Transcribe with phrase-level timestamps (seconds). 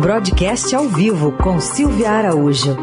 [0.00, 2.74] Broadcast ao vivo com Silvia Araújo.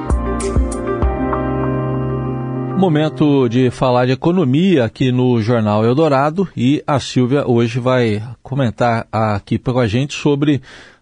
[2.77, 9.07] Momento de falar de economia aqui no Jornal Eldorado e a Silvia hoje vai comentar
[9.11, 10.61] aqui com a gente sobre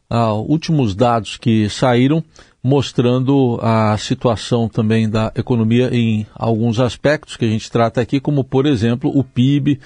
[0.10, 2.24] ah, últimos dados que saíram
[2.64, 8.42] mostrando a situação também da economia em alguns aspectos que a gente trata aqui, como
[8.42, 9.82] por exemplo o PIB,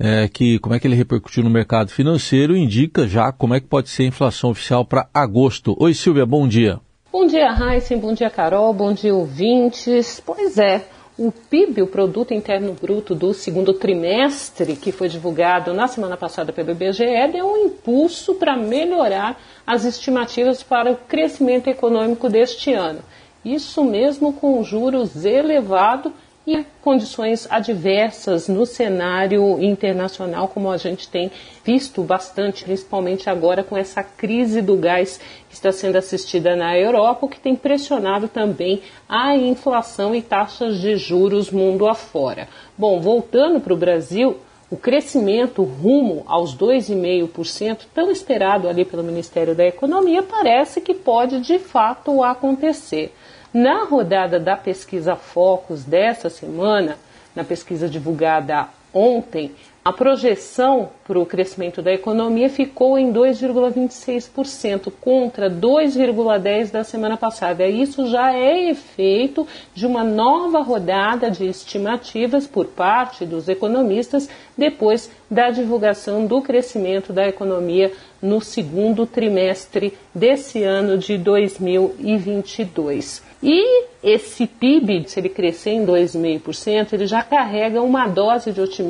[0.00, 3.66] é, que como é que ele repercutiu no mercado financeiro, indica já como é que
[3.66, 5.76] pode ser a inflação oficial para agosto.
[5.78, 6.80] Oi Silvia, bom dia.
[7.10, 10.22] Bom dia, Heisen, bom dia, Carol, bom dia, ouvintes.
[10.24, 10.84] Pois é,
[11.18, 16.52] o PIB, o Produto Interno Bruto do segundo trimestre, que foi divulgado na semana passada
[16.52, 23.00] pelo IBGE, deu um impulso para melhorar as estimativas para o crescimento econômico deste ano.
[23.44, 26.12] Isso mesmo com juros elevados
[26.48, 31.30] e condições adversas no cenário internacional, como a gente tem
[31.62, 37.26] visto bastante, principalmente agora com essa crise do gás que está sendo assistida na Europa,
[37.26, 42.48] o que tem pressionado também a inflação e taxas de juros mundo afora.
[42.78, 44.38] Bom, voltando para o Brasil,
[44.70, 51.40] o crescimento rumo aos 2,5%, tão esperado ali pelo Ministério da Economia, parece que pode
[51.40, 53.12] de fato acontecer.
[53.52, 56.96] Na rodada da pesquisa Focus dessa semana,
[57.34, 58.68] na pesquisa divulgada
[58.98, 59.52] ontem,
[59.88, 67.66] a projeção para o crescimento da economia ficou em 2,26% contra 2,10% da semana passada.
[67.66, 75.10] Isso já é efeito de uma nova rodada de estimativas por parte dos economistas depois
[75.30, 77.90] da divulgação do crescimento da economia
[78.20, 83.26] no segundo trimestre desse ano de 2022.
[83.42, 88.87] E esse PIB, se ele crescer em 2,5%, ele já carrega uma dose de otimismo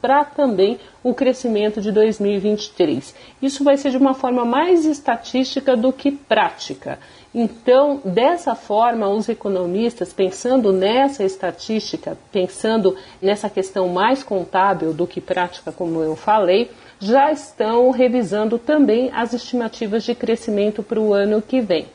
[0.00, 3.14] para também o crescimento de 2023.
[3.40, 6.98] Isso vai ser de uma forma mais estatística do que prática.
[7.34, 15.20] Então, dessa forma, os economistas, pensando nessa estatística, pensando nessa questão mais contábil do que
[15.20, 21.42] prática, como eu falei, já estão revisando também as estimativas de crescimento para o ano
[21.42, 21.86] que vem.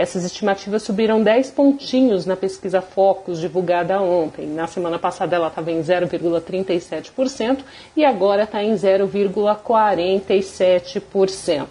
[0.00, 4.46] Essas estimativas subiram 10 pontinhos na pesquisa Focus divulgada ontem.
[4.46, 7.58] Na semana passada ela estava em 0,37%
[7.94, 11.66] e agora está em 0,47%.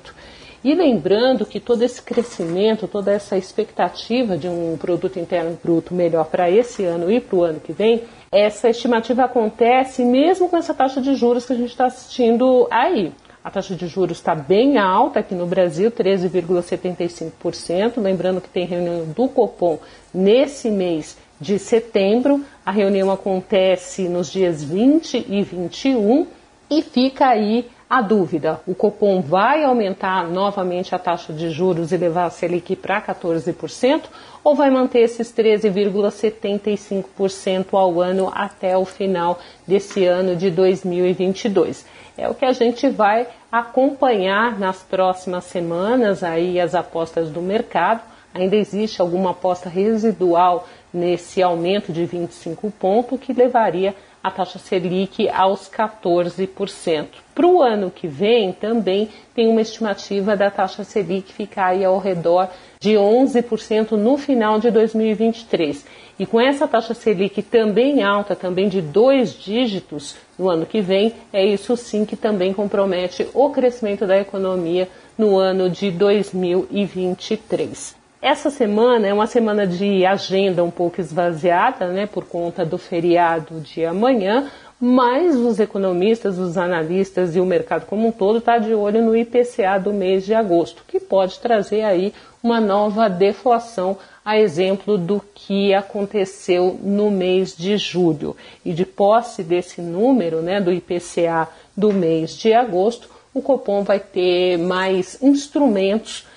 [0.63, 6.25] E lembrando que todo esse crescimento, toda essa expectativa de um produto interno bruto melhor
[6.25, 10.75] para esse ano e para o ano que vem, essa estimativa acontece mesmo com essa
[10.75, 13.11] taxa de juros que a gente está assistindo aí.
[13.41, 17.93] A taxa de juros está bem alta aqui no Brasil, 13,75%.
[17.97, 19.79] Lembrando que tem reunião do Copom
[20.13, 22.43] nesse mês de setembro.
[22.65, 26.27] A reunião acontece nos dias 20 e 21
[26.69, 31.97] e fica aí a dúvida: o Copom vai aumentar novamente a taxa de juros e
[31.97, 34.03] levar a Selic para 14%
[34.43, 41.87] ou vai manter esses 13,75% ao ano até o final desse ano de 2022?
[42.15, 48.01] É o que a gente vai acompanhar nas próximas semanas aí as apostas do mercado.
[48.33, 55.29] Ainda existe alguma aposta residual nesse aumento de 25 pontos que levaria a taxa Selic
[55.29, 57.07] aos 14%.
[57.33, 61.97] Para o ano que vem, também tem uma estimativa da taxa Selic ficar aí ao
[61.97, 62.49] redor
[62.81, 65.85] de 11% no final de 2023.
[66.19, 71.13] E com essa taxa Selic também alta, também de dois dígitos no ano que vem,
[71.31, 77.98] é isso sim que também compromete o crescimento da economia no ano de 2023.
[78.21, 83.61] Essa semana é uma semana de agenda um pouco esvaziada, né, por conta do feriado
[83.61, 88.73] de amanhã, mas os economistas, os analistas e o mercado como um todo está de
[88.73, 92.13] olho no IPCA do mês de agosto, que pode trazer aí
[92.43, 98.35] uma nova deflação, a exemplo do que aconteceu no mês de julho.
[98.65, 103.99] E de posse desse número, né, do IPCA do mês de agosto, o Copom vai
[103.99, 106.27] ter mais instrumentos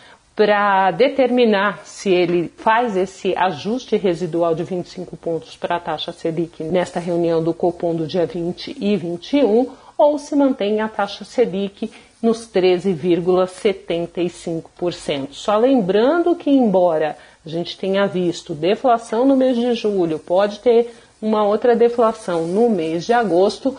[0.43, 6.65] para determinar se ele faz esse ajuste residual de 25 pontos para a taxa Selic
[6.65, 11.93] nesta reunião do Copom do dia 20 e 21 ou se mantém a taxa Selic
[12.21, 15.29] nos 13,75%.
[15.31, 17.17] Só lembrando que, embora
[17.47, 22.69] a gente tenha visto deflação no mês de julho, pode ter uma outra deflação no
[22.69, 23.77] mês de agosto,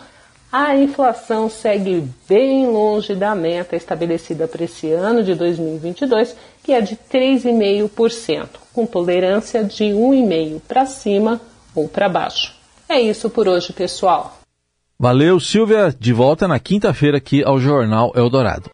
[0.56, 6.80] a inflação segue bem longe da meta estabelecida para esse ano de 2022, que é
[6.80, 11.40] de 3,5%, com tolerância de 1,5% para cima
[11.74, 12.54] ou para baixo.
[12.88, 14.38] É isso por hoje, pessoal.
[14.96, 15.92] Valeu, Silvia.
[15.98, 18.70] De volta na quinta-feira aqui ao Jornal Eldorado.